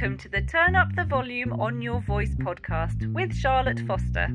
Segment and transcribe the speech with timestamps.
[0.00, 4.28] welcome to the Turn Up the Volume on Your Voice podcast with Charlotte Foster.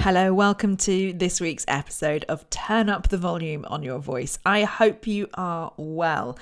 [0.00, 4.38] Hello, welcome to this week's episode of Turn Up the Volume on Your Voice.
[4.46, 6.38] I hope you are well.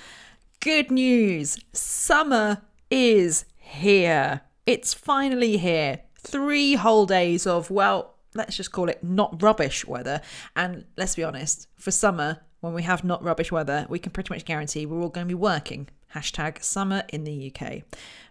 [0.60, 4.42] Good news summer is here.
[4.64, 6.02] It's finally here.
[6.20, 10.20] Three whole days of, well, let's just call it not rubbish weather.
[10.54, 14.32] And let's be honest, for summer, when we have not rubbish weather, we can pretty
[14.32, 15.88] much guarantee we're all going to be working.
[16.14, 17.82] Hashtag summer in the UK.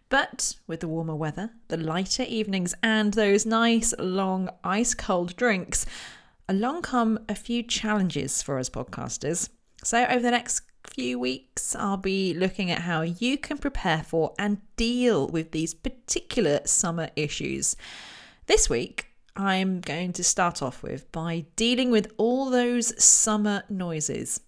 [0.10, 5.86] But with the warmer weather, the lighter evenings, and those nice, long, ice cold drinks,
[6.48, 9.50] along come a few challenges for us podcasters.
[9.84, 14.34] So, over the next few weeks, I'll be looking at how you can prepare for
[14.40, 17.76] and deal with these particular summer issues.
[18.48, 24.42] This week, I'm going to start off with by dealing with all those summer noises.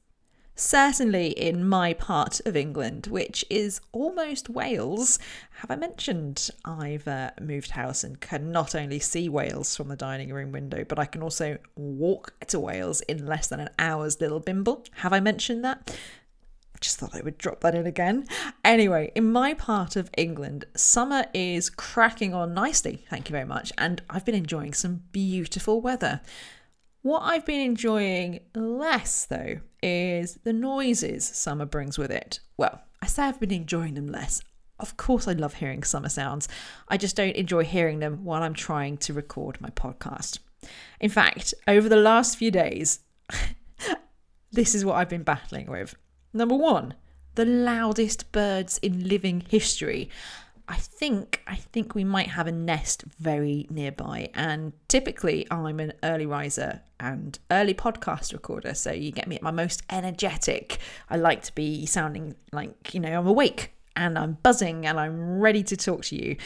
[0.56, 5.18] Certainly in my part of England, which is almost Wales.
[5.62, 9.96] Have I mentioned I've uh, moved house and can not only see Wales from the
[9.96, 14.22] dining room window, but I can also walk to Wales in less than an hour's
[14.22, 14.86] little bimble?
[14.98, 15.98] Have I mentioned that?
[16.82, 18.28] Just thought I would drop that in again.
[18.66, 23.72] Anyway, in my part of England, summer is cracking on nicely, thank you very much,
[23.78, 26.22] and I've been enjoying some beautiful weather.
[27.04, 32.40] What I've been enjoying less, though, is the noises summer brings with it.
[32.58, 34.44] Well, I say I've been enjoying them less.
[34.80, 36.48] Of course, I love hearing summer sounds.
[36.88, 40.40] I just don't enjoy hearing them while I'm trying to record my podcast.
[41.00, 43.00] In fact, over the last few days,
[44.52, 45.96] this is what I've been battling with.
[46.34, 46.96] Number one,
[47.36, 50.10] the loudest birds in living history.
[50.68, 55.94] I think I think we might have a nest very nearby and typically I'm an
[56.02, 60.78] early riser and early podcast recorder so you get me at my most energetic.
[61.10, 65.40] I like to be sounding like, you know, I'm awake and I'm buzzing and I'm
[65.40, 66.38] ready to talk to you.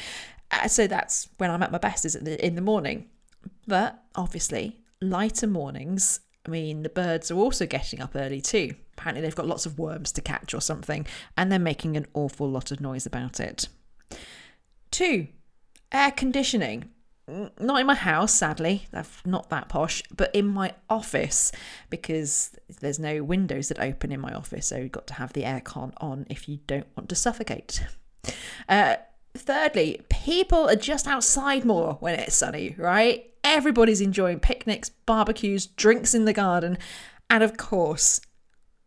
[0.49, 3.09] Uh, so that's when I'm at my best is in the morning.
[3.67, 8.75] But obviously, lighter mornings I mean, the birds are also getting up early too.
[8.97, 11.05] Apparently, they've got lots of worms to catch or something,
[11.37, 13.67] and they're making an awful lot of noise about it.
[14.91, 15.27] Two,
[15.91, 16.89] air conditioning.
[17.27, 18.87] Not in my house, sadly,
[19.25, 21.51] not that posh, but in my office
[21.89, 25.41] because there's no windows that open in my office, so you've got to have the
[25.41, 27.83] aircon on if you don't want to suffocate.
[28.69, 28.97] Uh,
[29.33, 33.31] thirdly, people are just outside more when it's sunny, right?
[33.43, 36.77] Everybody's enjoying picnics, barbecues, drinks in the garden,
[37.27, 38.21] and of course,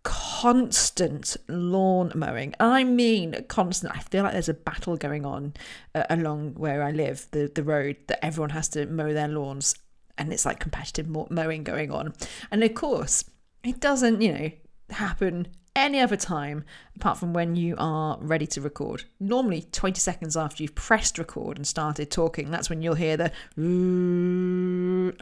[0.02, 2.54] constant lawn mowing.
[2.60, 3.94] I mean, constant.
[3.94, 5.54] I feel like there's a battle going on
[5.94, 9.74] uh, along where I live, the, the road, that everyone has to mow their lawns,
[10.16, 12.14] and it's like competitive mowing going on.
[12.50, 13.24] And of course,
[13.64, 14.50] it doesn't, you know,
[14.90, 16.64] happen any other time
[16.96, 19.04] apart from when you are ready to record.
[19.20, 23.32] Normally, 20 seconds after you've pressed record and started talking, that's when you'll hear the
[23.56, 25.14] and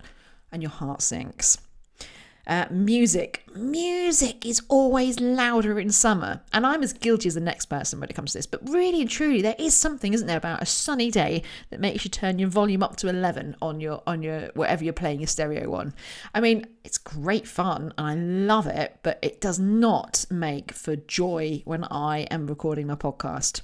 [0.63, 1.59] your heart sinks.
[2.47, 3.45] Uh, music.
[3.57, 6.43] Music is always louder in summer.
[6.53, 8.47] And I'm as guilty as the next person when it comes to this.
[8.47, 12.05] But really and truly, there is something, isn't there, about a sunny day that makes
[12.05, 15.27] you turn your volume up to 11 on your, on your, whatever you're playing your
[15.27, 15.93] stereo on.
[16.35, 20.95] I mean, it's great fun and I love it, but it does not make for
[20.95, 23.63] joy when I am recording my podcast.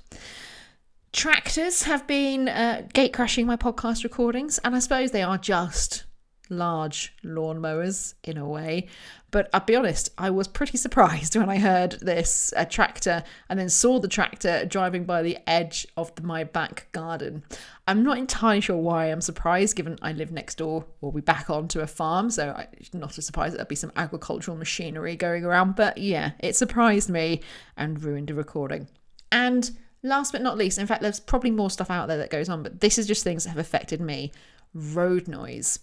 [1.13, 6.05] Tractors have been uh, gate crashing my podcast recordings, and I suppose they are just
[6.53, 8.87] large lawnmowers in a way.
[9.33, 13.59] But I'll be honest, I was pretty surprised when I heard this a tractor and
[13.59, 17.43] then saw the tractor driving by the edge of the, my back garden.
[17.89, 21.51] I'm not entirely sure why I'm surprised, given I live next door or we back
[21.51, 25.45] onto a farm, so I, not a surprise that there'd be some agricultural machinery going
[25.45, 25.75] around.
[25.75, 27.41] But yeah, it surprised me
[27.77, 28.89] and ruined a recording.
[29.33, 29.71] And
[30.03, 32.63] last but not least, in fact, there's probably more stuff out there that goes on,
[32.63, 34.31] but this is just things that have affected me
[34.75, 35.79] road noise.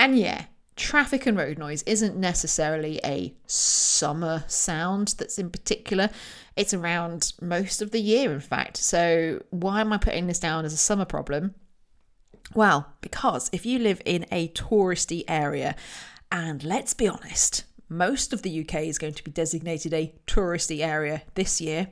[0.00, 0.46] And yeah,
[0.76, 6.08] traffic and road noise isn't necessarily a summer sound that's in particular.
[6.56, 8.78] It's around most of the year, in fact.
[8.78, 11.54] So, why am I putting this down as a summer problem?
[12.54, 15.76] Well, because if you live in a touristy area,
[16.32, 20.80] and let's be honest, most of the UK is going to be designated a touristy
[20.80, 21.88] area this year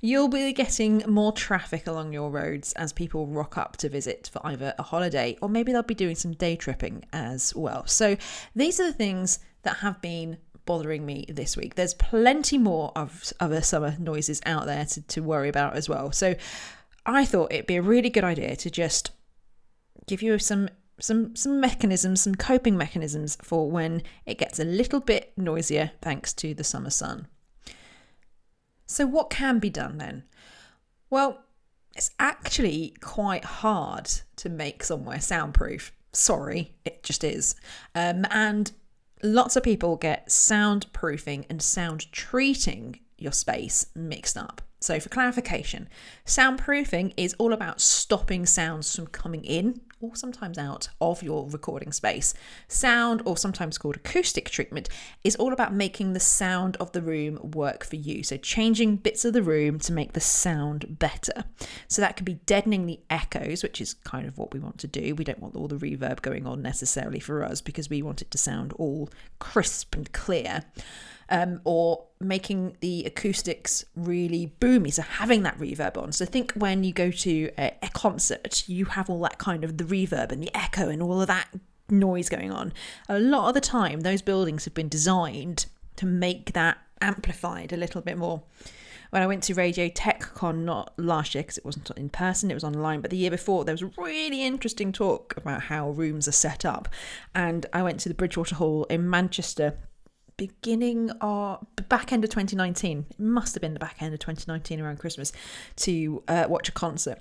[0.00, 4.40] You'll be getting more traffic along your roads as people rock up to visit for
[4.46, 7.86] either a holiday or maybe they'll be doing some day tripping as well.
[7.86, 8.16] So
[8.54, 11.74] these are the things that have been bothering me this week.
[11.74, 16.12] There's plenty more of other summer noises out there to, to worry about as well.
[16.12, 16.34] So
[17.04, 19.10] I thought it'd be a really good idea to just
[20.06, 20.68] give you some
[21.00, 26.32] some some mechanisms, some coping mechanisms for when it gets a little bit noisier thanks
[26.34, 27.26] to the summer sun.
[28.90, 30.24] So, what can be done then?
[31.10, 31.44] Well,
[31.94, 35.92] it's actually quite hard to make somewhere soundproof.
[36.12, 37.54] Sorry, it just is.
[37.94, 38.72] Um, and
[39.22, 44.60] lots of people get soundproofing and sound treating your space mixed up.
[44.80, 45.88] So, for clarification,
[46.26, 51.92] soundproofing is all about stopping sounds from coming in or sometimes out of your recording
[51.92, 52.32] space.
[52.68, 54.88] Sound, or sometimes called acoustic treatment,
[55.22, 58.22] is all about making the sound of the room work for you.
[58.22, 61.44] So, changing bits of the room to make the sound better.
[61.88, 64.88] So, that could be deadening the echoes, which is kind of what we want to
[64.88, 65.14] do.
[65.14, 68.30] We don't want all the reverb going on necessarily for us because we want it
[68.30, 70.64] to sound all crisp and clear
[71.30, 74.92] um, or making the acoustics really boomy.
[74.92, 76.12] So having that reverb on.
[76.12, 79.78] So think when you go to a, a concert, you have all that kind of
[79.78, 81.48] the reverb and the echo and all of that
[81.88, 82.72] noise going on.
[83.08, 85.66] A lot of the time, those buildings have been designed
[85.96, 88.42] to make that amplified a little bit more.
[89.10, 92.48] When I went to Radio Tech Con, not last year because it wasn't in person,
[92.50, 95.90] it was online, but the year before, there was a really interesting talk about how
[95.90, 96.88] rooms are set up.
[97.34, 99.76] And I went to the Bridgewater Hall in Manchester
[100.40, 104.80] beginning of back end of 2019 it must have been the back end of 2019
[104.80, 105.32] around christmas
[105.76, 107.18] to uh, watch a concert.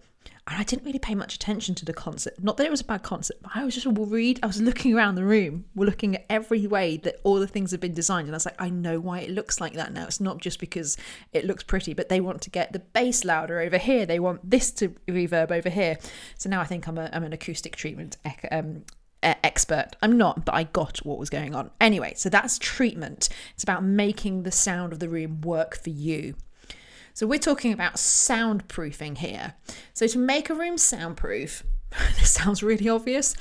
[0.47, 2.41] And i didn't really pay much attention to the concert.
[2.41, 4.39] Not that it was a bad concert but i was just worried.
[4.41, 7.71] I was looking around the room we're looking at every way that all the things
[7.71, 8.27] have been designed.
[8.27, 10.05] And i was like i know why it looks like that now.
[10.05, 10.95] It's not just because
[11.33, 14.05] it looks pretty but they want to get the bass louder over here.
[14.05, 15.97] They want this to reverb over here.
[16.37, 18.15] So now i think i'm, a, I'm an acoustic treatment
[18.49, 18.85] um,
[19.23, 19.95] expert.
[20.01, 21.71] I'm not, but I got what was going on.
[21.79, 23.29] Anyway, so that's treatment.
[23.53, 26.35] It's about making the sound of the room work for you.
[27.13, 29.55] So we're talking about soundproofing here.
[29.93, 31.63] So to make a room soundproof,
[32.19, 33.35] this sounds really obvious,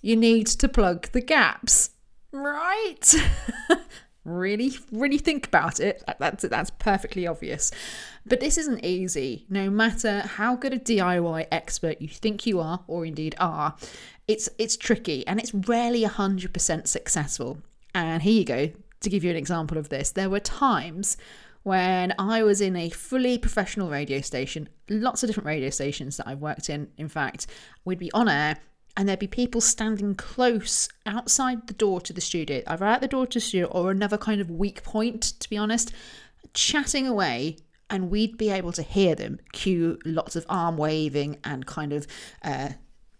[0.00, 1.90] you need to plug the gaps,
[2.32, 3.14] right?
[4.48, 6.02] really, really think about it.
[6.18, 7.70] That's that's perfectly obvious.
[8.24, 9.46] But this isn't easy.
[9.48, 13.74] No matter how good a DIY expert you think you are, or indeed are,
[14.26, 17.58] it's it's tricky and it's rarely 100% successful.
[17.94, 20.10] And here you go to give you an example of this.
[20.10, 21.16] There were times
[21.62, 26.26] when I was in a fully professional radio station, lots of different radio stations that
[26.26, 26.88] I've worked in.
[26.96, 27.46] In fact,
[27.84, 28.58] we'd be on air
[28.98, 33.06] and there'd be people standing close outside the door to the studio, either at the
[33.06, 35.92] door to the studio or another kind of weak point, to be honest,
[36.52, 37.58] chatting away.
[37.88, 42.08] And we'd be able to hear them cue lots of arm waving and kind of
[42.42, 42.70] uh,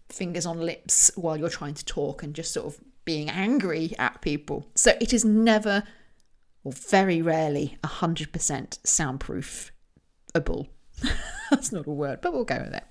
[0.09, 4.21] fingers on lips while you're trying to talk and just sort of being angry at
[4.21, 4.67] people.
[4.75, 5.83] So it is never,
[6.65, 8.31] or very rarely, 100%
[8.83, 10.67] soundproofable.
[11.49, 12.83] That's not a word, but we'll go with it.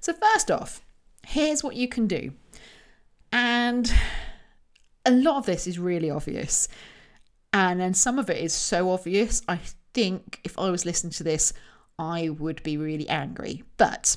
[0.00, 0.82] So, first off,
[1.26, 2.32] here's what you can do.
[3.32, 3.92] And
[5.04, 6.68] a lot of this is really obvious.
[7.52, 9.58] And then some of it is so obvious, I
[9.92, 11.52] think if I was listening to this,
[11.98, 13.64] I would be really angry.
[13.76, 14.16] But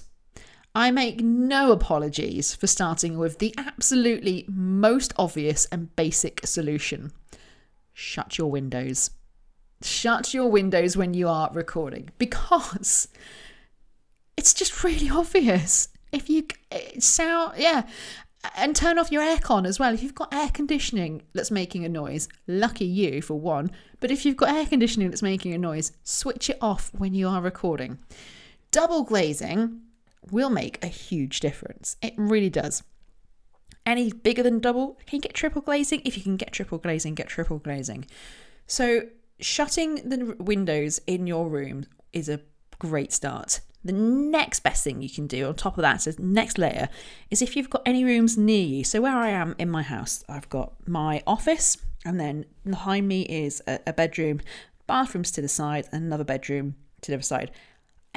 [0.76, 7.12] I make no apologies for starting with the absolutely most obvious and basic solution
[7.92, 9.12] shut your windows.
[9.82, 13.10] Shut your windows when you are recording because
[14.38, 15.90] it's just really obvious.
[16.12, 17.84] If you eh, sound, yeah,
[18.56, 19.94] and turn off your aircon as well.
[19.94, 23.72] If you've got air conditioning that's making a noise, lucky you for one.
[24.00, 27.28] But if you've got air conditioning that's making a noise, switch it off when you
[27.28, 28.00] are recording.
[28.72, 29.82] Double glazing
[30.32, 31.98] will make a huge difference.
[32.02, 32.84] It really does.
[33.86, 36.02] Any bigger than double, can you get triple glazing?
[36.06, 38.06] If you can get triple glazing, get triple glazing.
[38.68, 39.08] So,
[39.40, 42.42] shutting the windows in your room is a
[42.78, 43.62] great start.
[43.90, 46.90] The next best thing you can do on top of that, so next layer,
[47.32, 48.84] is if you've got any rooms near you.
[48.84, 53.24] So, where I am in my house, I've got my office, and then behind me
[53.24, 54.42] is a, a bedroom,
[54.86, 57.50] bathrooms to the side, another bedroom to the other side.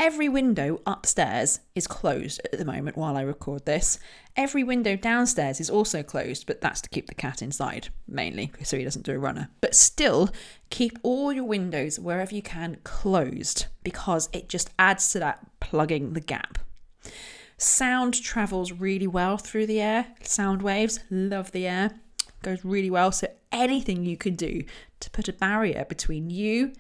[0.05, 4.01] Every window upstairs is closed at the moment while I record this.
[4.35, 8.77] Every window downstairs is also closed, but that's to keep the cat inside, mainly, so
[8.77, 9.49] he doesn't do a runner.
[9.61, 10.31] But still,
[10.71, 16.15] keep all your windows wherever you can closed because it just adds to that plugging
[16.15, 16.59] the gap.
[17.57, 20.09] Sound travels really well through the air.
[20.25, 21.93] Sound waves, love the air,
[22.43, 23.13] goes really well.
[23.13, 24.65] So anything you can do
[24.99, 26.73] to put a barrier between you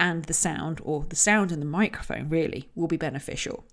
[0.00, 3.64] and the sound, or the sound and the microphone, really, will be beneficial.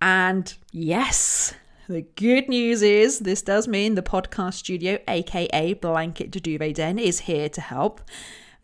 [0.00, 1.54] And yes,
[1.88, 6.98] the good news is this does mean the podcast studio, aka Blanket to Duvet Den,
[6.98, 8.02] is here to help.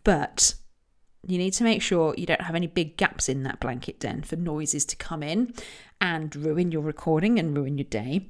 [0.05, 0.55] But
[1.27, 4.23] you need to make sure you don't have any big gaps in that blanket den
[4.23, 5.53] for noises to come in
[6.01, 8.29] and ruin your recording and ruin your day.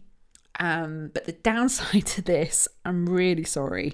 [0.58, 3.92] Um, but the downside to this, I'm really sorry,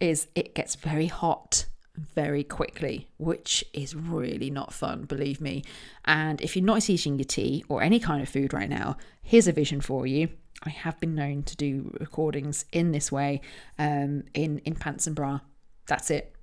[0.00, 5.62] is it gets very hot very quickly, which is really not fun, believe me.
[6.04, 9.48] And if you're not eating your tea or any kind of food right now, here's
[9.48, 10.28] a vision for you.
[10.64, 13.40] I have been known to do recordings in this way,
[13.78, 15.40] um, in in pants and bra.
[15.86, 16.34] That's it.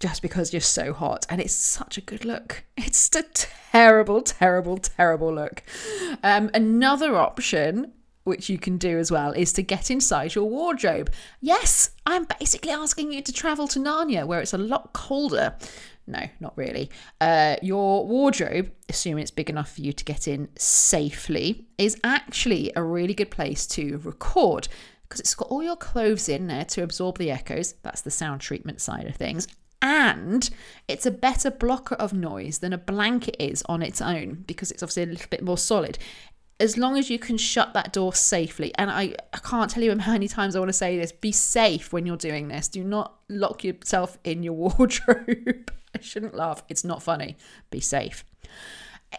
[0.00, 2.64] Just because you're so hot, and it's such a good look.
[2.76, 5.62] It's a terrible, terrible, terrible look.
[6.22, 7.92] Um, another option
[8.24, 11.12] which you can do as well, is to get inside your wardrobe.
[11.40, 15.56] Yes, I'm basically asking you to travel to Narnia, where it's a lot colder.
[16.06, 16.90] No, not really.
[17.20, 22.72] Uh, your wardrobe, assuming it's big enough for you to get in safely, is actually
[22.74, 24.68] a really good place to record
[25.10, 27.74] because it's got all your clothes in there to absorb the echoes.
[27.82, 29.48] That's the sound treatment side of things.
[29.82, 30.48] And
[30.88, 34.82] it's a better blocker of noise than a blanket is on its own because it's
[34.82, 35.98] obviously a little bit more solid
[36.60, 39.98] as long as you can shut that door safely, and I, I can't tell you
[39.98, 42.68] how many times I want to say this be safe when you're doing this.
[42.68, 45.72] Do not lock yourself in your wardrobe.
[45.94, 46.62] I shouldn't laugh.
[46.68, 47.36] It's not funny.
[47.70, 48.24] Be safe.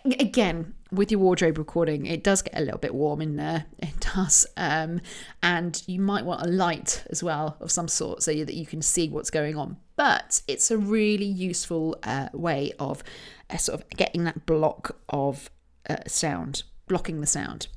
[0.05, 3.65] Again, with your wardrobe recording, it does get a little bit warm in there.
[3.79, 4.45] It does.
[4.57, 5.01] Um,
[5.41, 8.81] and you might want a light as well of some sort so that you can
[8.81, 9.77] see what's going on.
[9.95, 13.03] But it's a really useful uh, way of
[13.49, 15.49] uh, sort of getting that block of
[15.89, 17.67] uh, sound blocking the sound.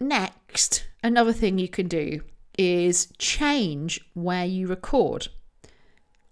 [0.00, 2.22] Next, another thing you can do
[2.58, 5.28] is change where you record.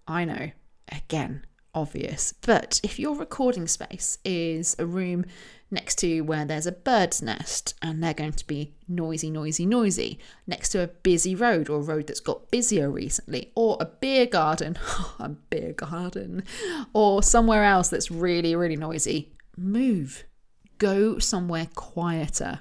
[0.05, 0.51] I know,
[0.91, 5.23] again, obvious, but if your recording space is a room
[5.71, 10.19] next to where there's a bird's nest and they're going to be noisy, noisy, noisy,
[10.45, 14.25] next to a busy road or a road that's got busier recently, or a beer
[14.25, 16.43] garden, oh, a beer garden,
[16.91, 20.25] or somewhere else that's really, really noisy, move
[20.77, 22.59] go somewhere quieter.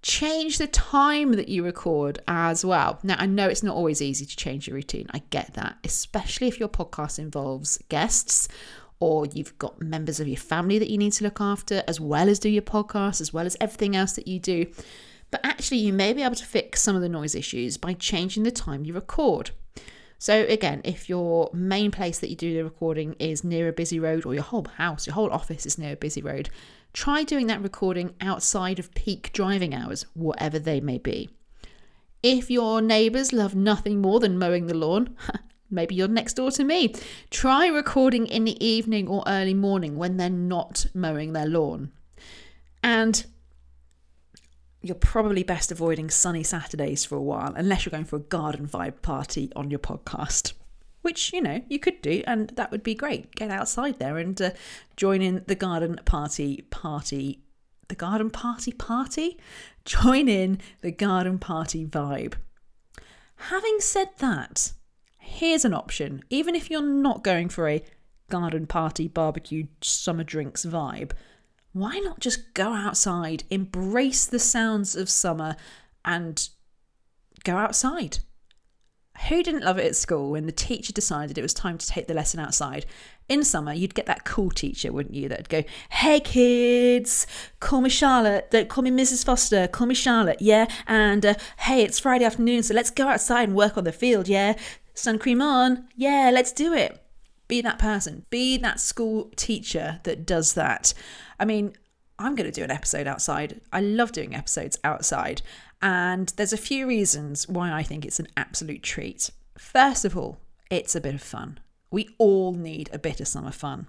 [0.00, 2.98] Change the time that you record as well.
[3.02, 5.06] Now, I know it's not always easy to change your routine.
[5.10, 8.48] I get that, especially if your podcast involves guests
[9.00, 12.28] or you've got members of your family that you need to look after, as well
[12.28, 14.66] as do your podcast, as well as everything else that you do.
[15.30, 18.42] But actually, you may be able to fix some of the noise issues by changing
[18.42, 19.50] the time you record.
[20.20, 24.00] So, again, if your main place that you do the recording is near a busy
[24.00, 26.50] road, or your whole house, your whole office is near a busy road,
[26.92, 31.30] try doing that recording outside of peak driving hours, whatever they may be.
[32.20, 35.14] If your neighbours love nothing more than mowing the lawn,
[35.70, 36.94] maybe you're next door to me.
[37.30, 41.92] Try recording in the evening or early morning when they're not mowing their lawn.
[42.82, 43.24] And
[44.80, 48.66] you're probably best avoiding sunny Saturdays for a while, unless you're going for a garden
[48.66, 50.52] vibe party on your podcast.
[51.02, 53.34] Which, you know, you could do, and that would be great.
[53.34, 54.50] Get outside there and uh,
[54.96, 57.42] join in the garden party party.
[57.88, 59.38] The garden party party?
[59.84, 62.34] Join in the garden party vibe.
[63.36, 64.72] Having said that,
[65.16, 66.22] here's an option.
[66.30, 67.82] Even if you're not going for a
[68.28, 71.12] garden party barbecue summer drinks vibe,
[71.72, 75.56] why not just go outside, embrace the sounds of summer,
[76.04, 76.48] and
[77.44, 78.18] go outside?
[79.28, 82.06] Who didn't love it at school when the teacher decided it was time to take
[82.06, 82.86] the lesson outside?
[83.28, 85.28] In summer, you'd get that cool teacher, wouldn't you?
[85.28, 87.26] That'd go, Hey kids,
[87.58, 88.50] call me Charlotte.
[88.50, 89.24] Don't call me Mrs.
[89.24, 90.66] Foster, call me Charlotte, yeah?
[90.86, 94.28] And uh, hey, it's Friday afternoon, so let's go outside and work on the field,
[94.28, 94.54] yeah?
[94.94, 97.02] Sun cream on, yeah, let's do it.
[97.48, 100.94] Be that person, be that school teacher that does that.
[101.38, 101.74] I mean,
[102.18, 103.60] I'm going to do an episode outside.
[103.72, 105.42] I love doing episodes outside.
[105.80, 109.30] And there's a few reasons why I think it's an absolute treat.
[109.56, 110.40] First of all,
[110.70, 111.60] it's a bit of fun.
[111.90, 113.86] We all need a bit of summer fun.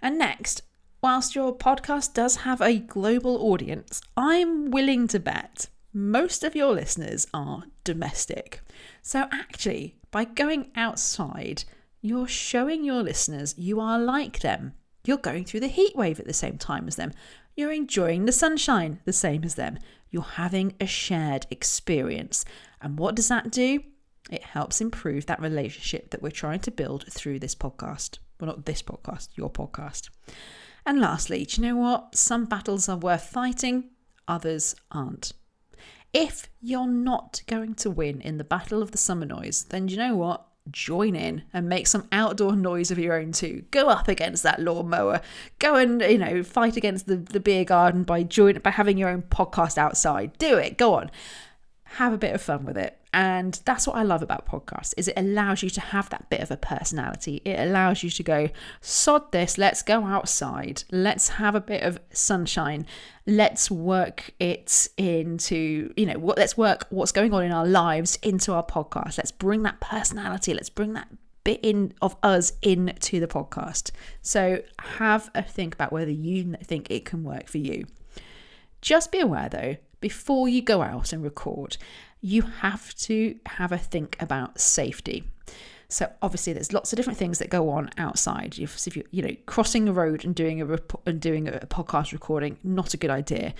[0.00, 0.62] And next,
[1.02, 6.72] whilst your podcast does have a global audience, I'm willing to bet most of your
[6.72, 8.60] listeners are domestic.
[9.02, 11.64] So, actually, by going outside,
[12.00, 14.74] you're showing your listeners you are like them.
[15.06, 17.12] You're going through the heat wave at the same time as them.
[17.54, 19.78] You're enjoying the sunshine the same as them.
[20.10, 22.44] You're having a shared experience.
[22.80, 23.82] And what does that do?
[24.30, 28.18] It helps improve that relationship that we're trying to build through this podcast.
[28.40, 30.10] Well, not this podcast, your podcast.
[30.84, 32.14] And lastly, do you know what?
[32.16, 33.90] Some battles are worth fighting,
[34.28, 35.32] others aren't.
[36.12, 39.94] If you're not going to win in the battle of the summer noise, then do
[39.94, 40.46] you know what?
[40.70, 43.64] Join in and make some outdoor noise of your own too.
[43.70, 45.20] Go up against that lawnmower.
[45.58, 49.08] Go and, you know, fight against the, the beer garden by join by having your
[49.08, 50.36] own podcast outside.
[50.38, 50.78] Do it.
[50.78, 51.10] Go on.
[51.94, 52.98] Have a bit of fun with it.
[53.12, 56.40] And that's what I love about podcasts is it allows you to have that bit
[56.40, 57.40] of a personality.
[57.46, 58.50] It allows you to go,
[58.82, 60.84] sod this, let's go outside.
[60.90, 62.84] Let's have a bit of sunshine.
[63.24, 68.18] Let's work it into, you know, what let's work what's going on in our lives
[68.22, 69.16] into our podcast.
[69.16, 71.08] Let's bring that personality, let's bring that
[71.42, 73.92] bit in of us into the podcast.
[74.20, 77.86] So have a think about whether you think it can work for you.
[78.82, 79.76] Just be aware though,
[80.06, 81.76] before you go out and record,
[82.20, 85.24] you have to have a think about safety.
[85.88, 88.56] So obviously, there's lots of different things that go on outside.
[88.56, 91.66] If, if you you know crossing a road and doing a rep- and doing a
[91.66, 93.52] podcast recording, not a good idea.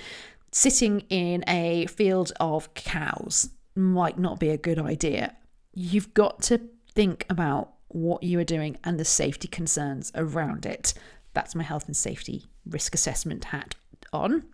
[0.53, 5.35] Sitting in a field of cows might not be a good idea.
[5.75, 6.61] You've got to
[6.95, 10.95] think about what you are doing and the safety concerns around it.
[11.35, 13.75] That's my health and safety risk assessment hat
[14.13, 14.45] on.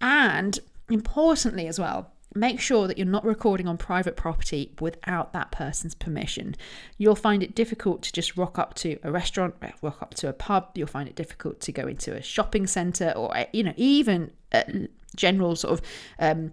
[0.00, 5.50] And importantly, as well, make sure that you're not recording on private property without that
[5.50, 6.54] person's permission.
[6.96, 10.28] You'll find it difficult to just rock up to a restaurant, eh, rock up to
[10.28, 10.70] a pub.
[10.74, 14.30] You'll find it difficult to go into a shopping centre or, eh, you know, even
[14.52, 15.86] eh, general sort of
[16.18, 16.52] um,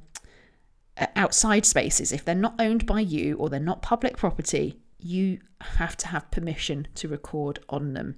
[1.15, 2.11] outside spaces.
[2.11, 6.31] If they're not owned by you or they're not public property, you have to have
[6.31, 8.17] permission to record on them.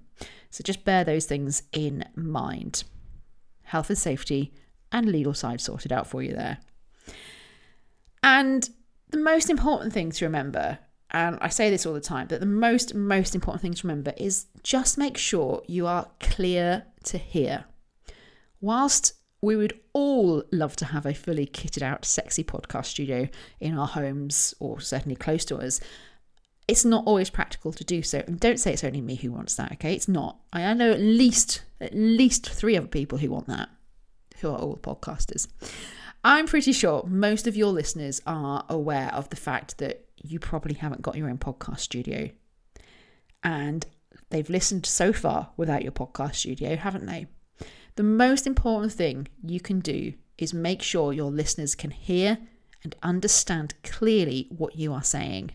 [0.49, 2.83] So just bear those things in mind.
[3.63, 4.53] Health and safety
[4.91, 6.57] and legal side sorted out for you there.
[8.23, 8.69] And
[9.09, 10.79] the most important thing to remember,
[11.11, 14.13] and I say this all the time, that the most, most important thing to remember
[14.17, 17.65] is just make sure you are clear to hear.
[18.59, 23.29] Whilst we would all love to have a fully kitted out, sexy podcast studio
[23.59, 25.79] in our homes or certainly close to us,
[26.67, 28.23] it's not always practical to do so.
[28.27, 29.93] And don't say it's only me who wants that, okay?
[29.93, 30.39] It's not.
[30.51, 33.69] I know at least at least three other people who want that,
[34.41, 35.47] who are all podcasters.
[36.23, 40.75] I'm pretty sure most of your listeners are aware of the fact that you probably
[40.75, 42.29] haven't got your own podcast studio.
[43.43, 43.85] And
[44.29, 47.27] they've listened so far without your podcast studio, haven't they?
[47.95, 52.37] The most important thing you can do is make sure your listeners can hear
[52.83, 55.51] and understand clearly what you are saying.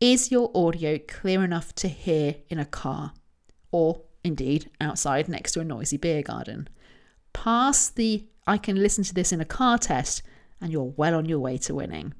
[0.00, 3.12] Is your audio clear enough to hear in a car
[3.70, 6.68] or indeed outside next to a noisy beer garden?
[7.36, 10.22] Pass the I can listen to this in a car test
[10.58, 12.14] and you're well on your way to winning.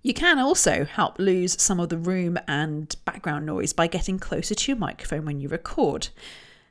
[0.00, 4.54] You can also help lose some of the room and background noise by getting closer
[4.54, 6.08] to your microphone when you record.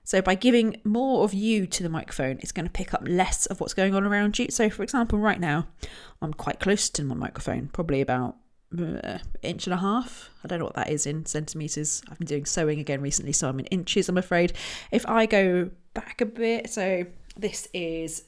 [0.03, 3.45] So, by giving more of you to the microphone, it's going to pick up less
[3.45, 4.47] of what's going on around you.
[4.49, 5.67] So, for example, right now,
[6.23, 8.35] I'm quite close to my microphone, probably about
[9.41, 10.29] inch and a half.
[10.43, 12.01] I don't know what that is in centimeters.
[12.09, 14.53] I've been doing sewing again recently, so I'm in inches, I'm afraid.
[14.91, 17.05] If I go back a bit, so
[17.37, 18.23] this is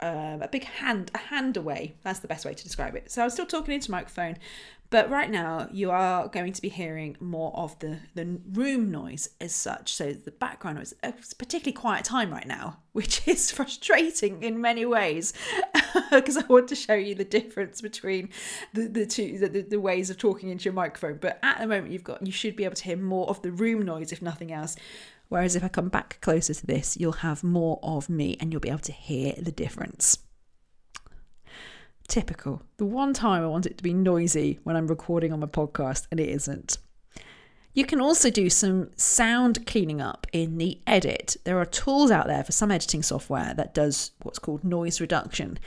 [0.00, 1.96] um, a big hand, a hand away.
[2.02, 3.10] That's the best way to describe it.
[3.10, 4.36] So I'm still talking into microphone,
[4.90, 9.28] but right now you are going to be hearing more of the the room noise
[9.40, 9.92] as such.
[9.92, 10.94] So the background noise.
[11.02, 15.32] It's particularly quiet time right now, which is frustrating in many ways,
[16.10, 18.30] because I want to show you the difference between
[18.72, 21.18] the the two the, the ways of talking into your microphone.
[21.20, 23.52] But at the moment, you've got you should be able to hear more of the
[23.52, 24.76] room noise, if nothing else.
[25.28, 28.60] Whereas if I come back closer to this, you'll have more of me and you'll
[28.60, 30.18] be able to hear the difference.
[32.08, 32.62] Typical.
[32.78, 36.06] The one time I want it to be noisy when I'm recording on my podcast
[36.10, 36.78] and it isn't.
[37.74, 41.36] You can also do some sound cleaning up in the edit.
[41.44, 45.58] There are tools out there for some editing software that does what's called noise reduction.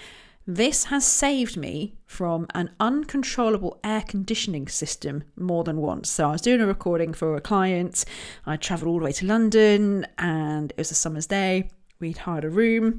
[0.47, 6.09] This has saved me from an uncontrollable air conditioning system more than once.
[6.09, 8.03] So I was doing a recording for a client.
[8.47, 11.69] I travelled all the way to London and it was a summer's day.
[11.99, 12.97] We'd hired a room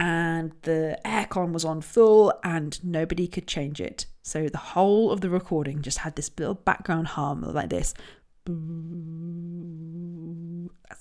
[0.00, 4.06] and the aircon was on full and nobody could change it.
[4.22, 7.92] So the whole of the recording just had this little background hum like this.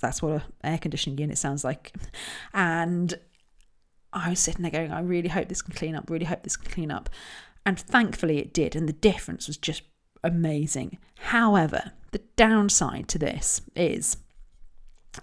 [0.01, 1.93] That's what an air conditioning unit sounds like.
[2.53, 3.17] And
[4.11, 6.57] I was sitting there going, I really hope this can clean up, really hope this
[6.57, 7.09] can clean up.
[7.65, 8.75] And thankfully it did.
[8.75, 9.83] And the difference was just
[10.25, 10.97] amazing.
[11.19, 14.17] However, the downside to this is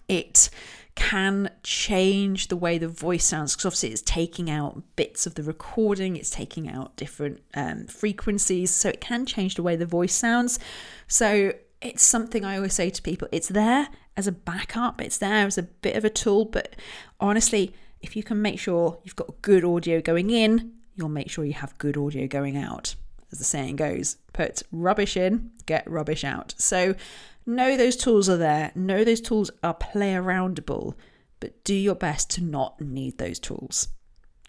[0.08, 0.48] it
[0.96, 5.42] can change the way the voice sounds because obviously it's taking out bits of the
[5.42, 10.14] recording, it's taking out different um, frequencies, so it can change the way the voice
[10.14, 10.58] sounds.
[11.06, 15.46] So it's something I always say to people it's there as a backup, it's there
[15.46, 16.74] as a bit of a tool, but
[17.20, 21.44] honestly, if you can make sure you've got good audio going in, you'll make sure
[21.44, 22.96] you have good audio going out.
[23.30, 26.54] As the saying goes, put rubbish in, get rubbish out.
[26.56, 26.94] So
[27.46, 30.94] know those tools are there, know those tools are play aroundable,
[31.40, 33.88] but do your best to not need those tools.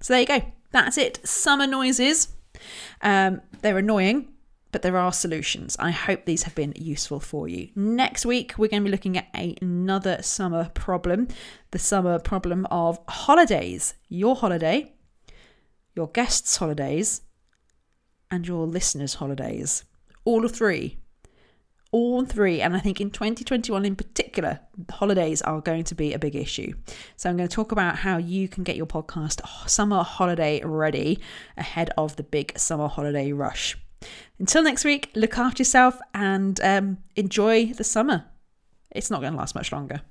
[0.02, 0.42] So there you go.
[0.72, 1.26] That's it.
[1.28, 2.30] Summer noises.
[3.02, 4.30] Um, they're annoying,
[4.72, 5.76] but there are solutions.
[5.80, 7.70] I hope these have been useful for you.
[7.76, 9.28] Next week, we're going to be looking at
[9.62, 11.28] another summer problem
[11.72, 13.94] the summer problem of holidays.
[14.10, 14.94] Your holiday,
[15.96, 17.22] your guests' holidays,
[18.30, 19.84] and your listeners' holidays.
[20.26, 20.98] All of three
[21.92, 22.62] all three.
[22.62, 26.74] And I think in 2021 in particular, holidays are going to be a big issue.
[27.16, 31.20] So I'm going to talk about how you can get your podcast summer holiday ready
[31.58, 33.78] ahead of the big summer holiday rush.
[34.40, 38.26] Until next week, look after yourself and um, enjoy the summer.
[38.92, 40.02] It's not going to last much longer.